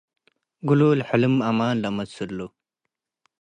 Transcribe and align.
ግሉል 0.67 0.99
ሕልም 1.07 1.35
አማን 1.49 1.75
ለአመስሉ። 1.81 2.39